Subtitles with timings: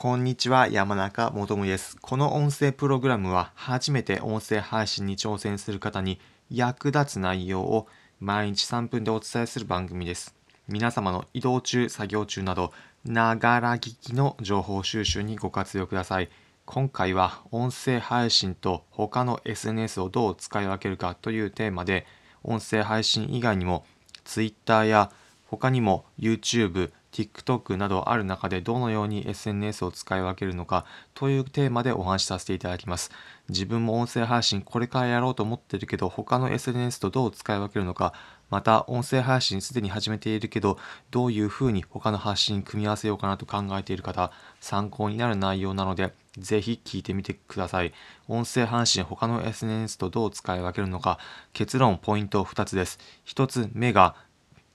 [0.00, 1.96] こんにちは、山中もとむです。
[2.00, 6.20] この音声プログラムは初めて音声配信に挑戦する方に
[6.52, 7.88] 役立つ内容を
[8.20, 10.36] 毎日3分でお伝えする番組です。
[10.68, 12.72] 皆様の移動中、作業中など、
[13.04, 16.30] ながら聞きの情報収集にご活用ください。
[16.64, 22.06] 今回は音声配信と他の SNS をどう使い分けるかというテーマで、
[22.44, 23.84] 音声配信以外にも
[24.24, 25.10] Twitter や
[25.48, 30.84] 他にも YouTube、TikTok などある中でどのように SNS を使い分けるのか
[31.14, 33.10] というテーマでお話しさせていただきます。
[33.48, 38.12] 自分も音声配信これからやろうと思ってるけど他の SNS とどう使い分けるのか
[38.50, 40.78] また音声配信すでに始めているけど
[41.10, 47.92] どういうふうに他の発信組み合わせようかなと考えている方参考になる内容なのでぜひ聞いてみてください。
[48.28, 51.18] 音声配信他の SNS とどう使い分けるのか
[51.52, 52.98] 結論ポイント2つです。
[53.26, 54.14] 1つ目が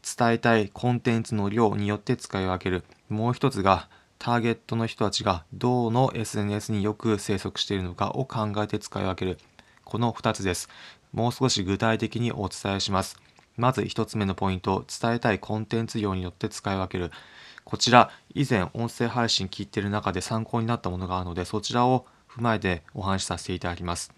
[0.03, 2.84] 伝えたいコンテンツの量によって使い分ける。
[3.09, 3.89] もう一つが、
[4.20, 9.37] ターゲットの人たちがどの SNS によく生息しているのかを考えて使い分ける。
[9.85, 10.70] この2つです。
[11.13, 13.18] もう少し具体的にお伝えします。
[13.55, 17.12] まず1つ目のポイント、伝えたいコンテンツ量によって使い分ける。
[17.63, 24.12] こちら、以前音声配信聞いている中で参考になったものがあるので、そちらを踏まえてお話しさせていただきます。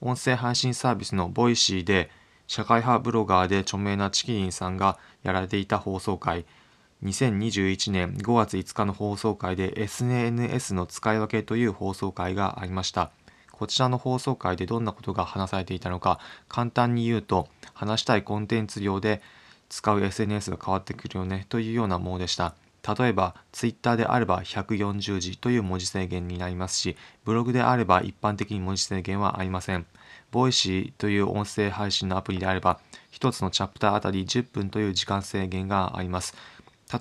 [0.00, 2.10] 音声配信サービスの voicy で、
[2.46, 6.44] 社会派ブロガーで著名なチキリンさんがやられていた放送回。
[7.02, 13.10] 2021年5月5日の放送回で SNS の使い分けという放送回がありました。
[13.52, 19.22] こちらの放送回でどんなことが話されていたのか簡単に言うと話したいコンテンツ量で
[19.68, 22.54] 使う SNS が変わってくるよねというようなものでした。
[22.98, 29.86] 例えば Twitter であれば140字という文字制限になりますしブログであれば一般的に文字制限はありません。
[30.34, 32.80] Voicy という音声配信のアプリであれば、
[33.12, 36.34] 1つのチャプターあたり10分という時間制限があります。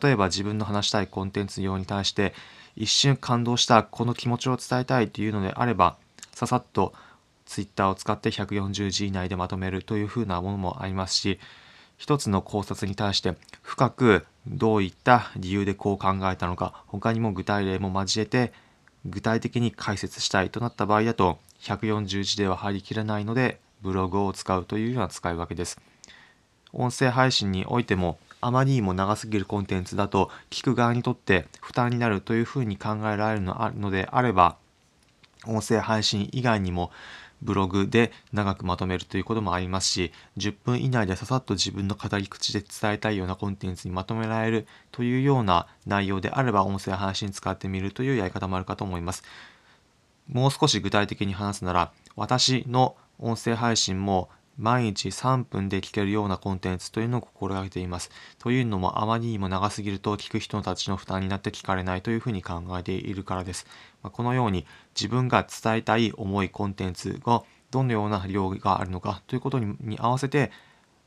[0.04, 2.36] 例えば自分の話したいコンテンツ用に対して、
[2.76, 5.98] 一瞬感動したこの気持ちを伝えたいというのであれば、
[6.32, 6.94] ささっと
[7.48, 11.40] Twitter を使って140字以内でまとめるというふうなものもありますし、
[11.98, 18.54] 一つの考察に対して深くどういった理由でこう考えたのか、他にも具体例も交えて
[19.06, 25.80] 具体的に解説したいとなった場合だと、140字では入りきらないのでブログを使うというような使い分けです。
[26.74, 34.58] 音声配信においてもあまりにも長すぎるコンテンツだと聞く側にとって負担になるというふうに考えられるのであれば
[35.46, 36.92] 音声配信以外にも
[37.44, 49.24] ブログで長くまとめるということもありますし10分以内でささっと自分の語り口で伝えたいようなコンテンツにまとめられるというような内容であれば音声配信使ってみるというやり方もあるかと思います。
[50.28, 58.12] もう少し具体的に話すなら、私の音声配信も毎日3分で聞けるようなコンテンツというのを心がけています。
[58.38, 63.66] というのもあまりにも長すぎると聞く人たちの負担になって聞かれないというふうに考えているからです。
[64.04, 70.52] このように自分が伝えたい重いコンテンツがどのような量があるのかということに合わせて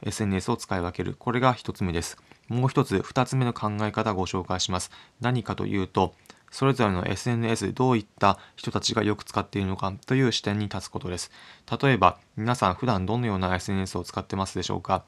[0.03, 1.15] SNS を使い分ける。
[1.17, 2.19] これが1つ目です。
[2.49, 4.91] もう1つ、2つ目の考え方をご紹介します。
[5.21, 6.15] 何かというと、
[6.51, 11.31] それぞれの SNS どういった人たちがよく使っているのかという視点に立つことです。
[11.81, 15.05] 例えば、皆さん普段どのような SNS を使ってますでしょうか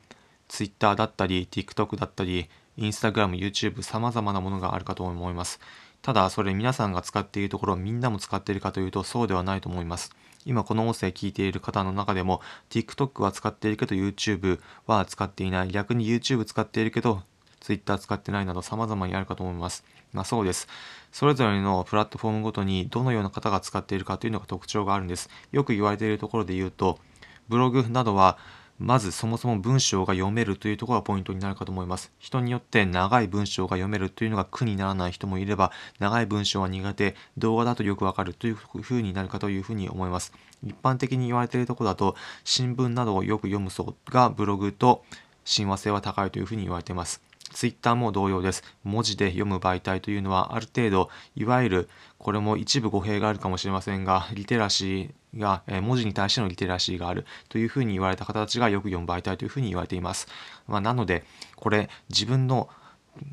[0.49, 5.61] ?Twitter だったり、TikTok だったり、Instagram、YouTube、様々なものがあるかと思います。
[6.03, 10.15] ただ、それ皆さんが使っているところみんなも使っているかというとそうではないと思います。
[10.45, 12.41] 今この音声聞いている方の中でも
[12.71, 15.69] TikTok は使っているけど YouTube は使っていない。
[15.69, 17.23] 逆に YouTube 使っているけど
[17.61, 19.85] Twitter 使ってないなど様々にあるかと思います。
[20.13, 20.69] まあそうです。
[21.13, 25.29] それぞれのプラットフォームごとにどのような方が使っているかというのが特徴があるんです。
[25.53, 26.99] よく言われているところで言うと、
[27.49, 28.39] ブログなどは
[28.79, 32.13] まずそもそも文章が読めるというところがポイントになるかと思います。
[32.21, 40.33] 人によって長い文章が読めるというのが苦にならない人もいれば、長い文章は苦手、動画だとよくわかるというふうになるかというふうに思います。
[40.65, 42.15] 一般的に言われているところだと、
[42.45, 45.03] 新聞などをよく読む層がブログと
[45.45, 47.28] 親和性は高いというふうに言われています。
[47.53, 48.63] ツイッターも同様です。
[48.85, 60.29] 文字で読む媒体というのはある程度、いわゆる、これも一部語弊があるかもしれませんが、リテラシーが、え文字に対してのリテラシーがあるというふうに言われた方たちがよく読む媒体というふうに言われています。
[60.67, 61.25] まあ、なので、
[61.57, 62.69] これ、自分の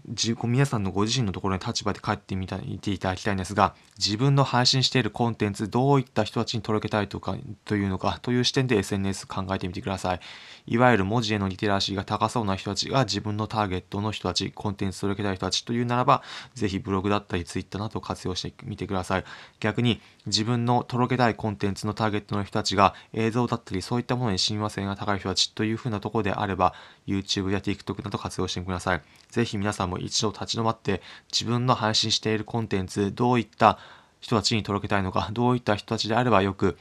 [0.08, 10.20] 自皆さんのご自身のところに立場で帰ってみたいていただきたいんですが自分の配信しているコンテンツどういった人たちに届けたいとかというのかという視点で SNS 考えてみてください。
[10.68, 16.24] いわゆる文字へのリテラシーが高そうな人たちが自分のターゲットの人たちコンテンツ届けたい人たちというならば
[16.54, 19.24] ぜひブログだったり Twitter など活用してみてください。
[19.60, 26.74] 逆に自分の届けたいコンテンツのターゲットの人たちが映像だったりそういったものに親和性が高い人たちというふうなところであれば
[27.08, 29.02] YouTube や TikTok など活用してください。
[29.30, 31.02] ぜひ皆さんも一度立ち止まって
[31.32, 33.78] 自分の配信しているコンテンツどういった
[34.20, 36.78] 人たちに届けたいのか どういった人たちであればよく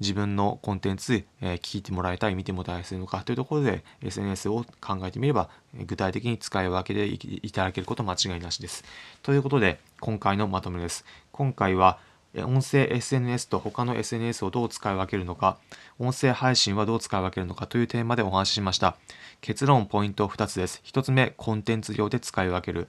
[0.00, 8.84] 自分のコンテンツ、えー、聞いてもらいたい見てもらいたいするのかというところで SNS を考えてみれば具体的に使い分けていただけること間違いなしです。
[9.22, 11.04] ということで今回のまとめです。
[11.30, 11.98] 今回は
[12.42, 15.58] 音声 SNS と他の SNS をどう使い分けるのか、
[15.98, 18.96] 音声配信はどう使い分けるのかというテーマでお話ししました。
[19.40, 20.82] 結論ポイント2つです。
[20.84, 22.88] 1つ目、コンテンツ量で使い分ける。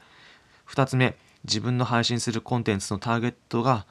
[0.67, 3.85] 2つ目、自分の配信するコンテンツのターゲットが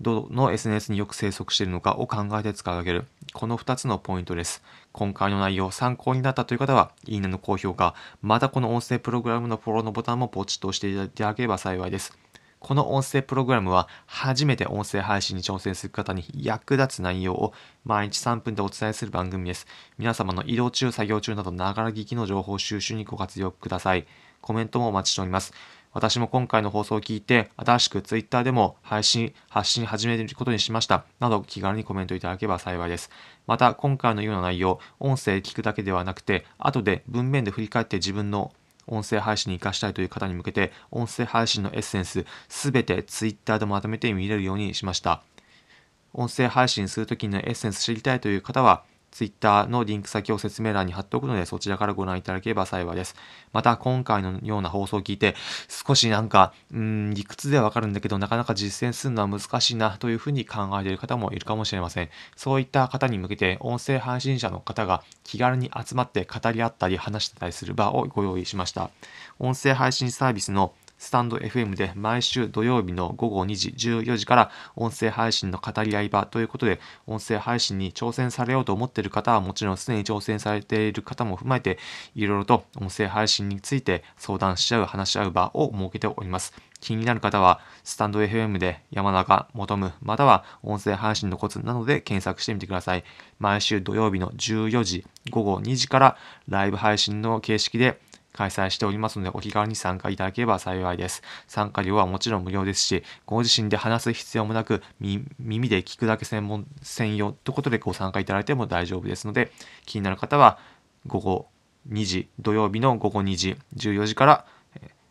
[0.00, 3.06] どの SNS によく生息しているのかを考えて使い分ける。
[3.32, 4.62] この2つのポイントです。
[4.92, 12.23] 今回の内容参考になったという方は、いいねの高評価、またこの音声プログラムのフォローのボタンもポチッと押していただければ幸いです。
[12.64, 17.52] この音声プログラムは初めて音声配信に挑戦する方に役立つ内容を
[17.84, 19.66] 毎日3分でお伝えする番組です。
[19.98, 24.06] 皆様の移動中、作業中などながら聞きの情報収集にご活用ください。
[24.40, 25.52] コメントもお待ちしております。
[25.92, 31.04] 私も今回の放送を聞いて、新しく Twitter でも配信、発信始めることにしました。
[31.20, 33.10] など気軽にコメントいただければ幸いです。
[33.46, 38.54] また、今回のような内容、音声聞くだけではなくて、後で文面で振り返って自分の
[38.86, 45.22] 音声配信に活かしたいという方に向けて、音声配信のエッセンス、すべて Twitter でまとめて見れるようにしました。
[46.12, 48.84] 音声配信するときのエッセンス知りたいという方は、
[49.14, 53.14] Twitter のリンク先を説明欄に貼っておくので、そちらからご覧いただければ幸いです。
[53.52, 55.36] また、今回のような放送を聞いて、
[55.68, 62.10] 少しなんか、うん、理屈ではわかるんだけど、なかなか実践するのは難しいなというふうに考えている方もいるかもしれません。
[62.34, 68.90] そういった方に向けて、音声配信者の方が気軽に集まって語り合ったり話したりする場をご用意しました。
[69.38, 81.78] 音声配信サービスのスタンド FM で毎週土曜日の午後2時、14時から音声配信の語り合い場ということで、音声配信に挑戦されようと思っている方はもちろんすでに挑戦されている方も踏まえて、
[82.14, 86.54] いろいろと音声配信について相談し合う、話し合う場を設けております。
[86.80, 93.04] 気になる方は、スタンド FM で山中求む、または音声配信のコツなどで検索してみてください。
[93.38, 96.16] 毎週土曜日の14時、午後2時から
[96.48, 98.00] ライブ配信の形式で
[98.34, 101.22] 開催しておりますので、お気軽に参加いただければ幸いです。
[101.46, 109.52] 参加料はもちろん無料ですし、ご自身で話す必要もなく、耳で聞くだけ専門、専用ということでご参加いただいても大丈夫ですので、
[109.86, 110.58] 気になる方は、
[111.06, 111.48] 午後
[111.88, 114.46] 2時、土曜日の午後2時、14時から、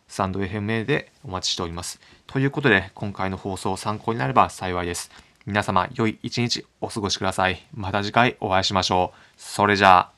[0.06, 2.00] スタンド FMA でお待ちしております。
[2.26, 5.10] ということで、今回の放送参考になれば幸いです。
[5.46, 7.66] 皆様、良い一日お過ごしください。
[7.74, 9.18] また次回お会いしましょう。
[9.36, 10.13] それじゃあ。